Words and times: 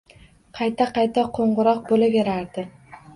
Qayta 0.59 0.87
qayta 0.95 1.25
qo'ng'iroq 1.35 1.83
bo'laverardi 1.91 2.65